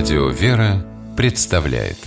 [0.00, 0.82] Радио «Вера»
[1.14, 1.98] представляет.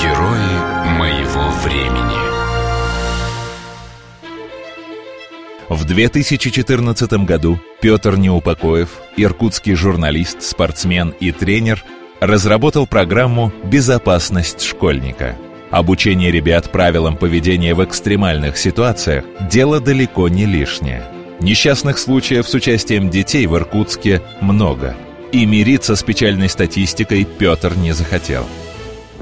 [0.00, 0.56] Герои
[0.96, 2.16] моего времени.
[5.68, 11.84] В 2014 году Петр Неупокоев, иркутский журналист, спортсмен и тренер,
[12.20, 15.36] разработал программу «Безопасность школьника».
[15.70, 21.04] Обучение ребят правилам поведения в экстремальных ситуациях– дело далеко не лишнее–
[21.40, 24.94] Несчастных случаев с участием детей в Иркутске много.
[25.32, 28.44] И мириться с печальной статистикой Петр не захотел.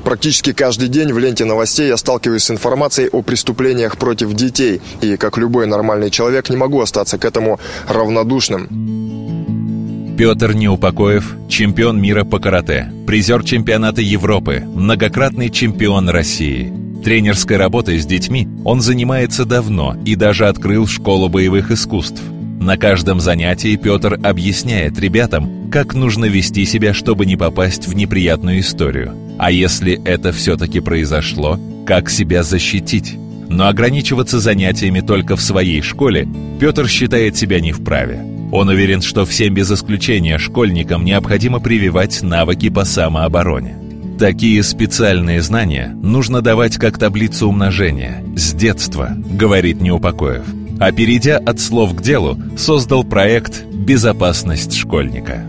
[0.03, 4.81] Практически каждый день в ленте новостей я сталкиваюсь с информацией о преступлениях против детей.
[5.01, 10.17] И, как любой нормальный человек, не могу остаться к этому равнодушным.
[10.17, 16.73] Петр Неупокоев– чемпион мира по карате, призер чемпионата Европы, многократный чемпион России–
[17.09, 22.21] Тренерской работой с детьми он занимается давно и даже открыл школу боевых искусств.
[22.61, 28.61] На каждом занятии Петр объясняет ребятам, как нужно вести себя, чтобы не попасть в неприятную
[28.61, 29.15] историю.
[29.39, 33.17] А если это все-таки произошло, как себя защитить?
[33.49, 36.29] Но ограничиваться занятиями только в своей школе
[36.61, 38.21] Петр считает себя не вправе.
[38.53, 43.88] Он уверен, что всем без исключения школьникам необходимо прививать навыки по самообороне.
[44.19, 50.45] Такие специальные знания нужно давать как таблицу умножения, с детства, говорит Неупокоев.
[50.81, 55.45] А перейдя от слов к делу, создал проект «Безопасность школьника».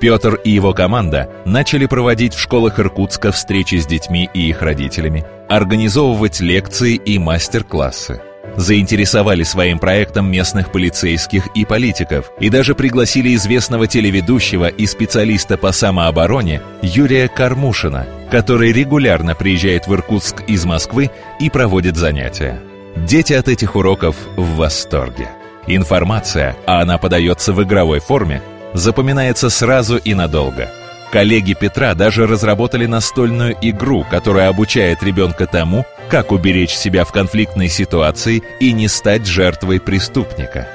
[0.00, 5.24] Петр и его команда начали проводить в школах Иркутска встречи с детьми и их родителями,
[5.48, 8.20] организовывать лекции и мастер-классы–
[8.56, 15.72] заинтересовали своим проектом местных полицейских и политиков и даже пригласили известного телеведущего и специалиста по
[15.72, 21.10] самообороне Юрия Кармушина, который регулярно приезжает в Иркутск из Москвы
[21.40, 22.60] и проводит занятия.
[22.96, 25.28] Дети от этих уроков в восторге.
[25.66, 28.42] Информация, а она подается в игровой форме,
[28.74, 30.70] запоминается сразу и надолго–
[31.14, 37.68] Коллеги Петра даже разработали настольную игру, которая обучает ребенка тому, как уберечь себя в конфликтной
[37.68, 40.68] ситуации и не стать жертвой преступника.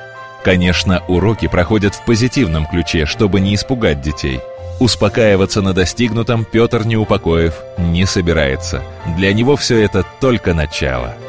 [0.44, 4.40] Конечно, уроки проходят в позитивном ключе, чтобы не испугать детей.
[4.80, 8.82] Успокаиваться на достигнутом Петр Неупокоев не собирается.
[9.18, 11.16] Для него все это только начало–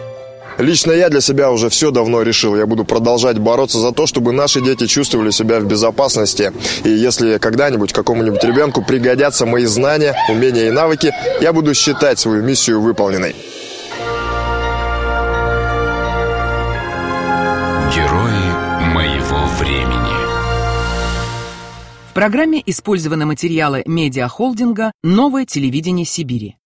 [0.61, 2.55] Лично я для себя уже все давно решил.
[2.55, 6.53] Я буду продолжать бороться за то, чтобы наши дети чувствовали себя в безопасности.
[6.85, 12.43] И если когда-нибудь какому-нибудь ребенку пригодятся мои знания, умения и навыки, я буду считать свою
[12.43, 13.35] миссию выполненной.
[17.93, 20.21] Герои моего времени.
[22.09, 26.60] В программе использованы материалы медиахолдинга «Новое телевидение Сибири».